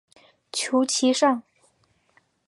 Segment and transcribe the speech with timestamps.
[0.51, 1.43] 求其上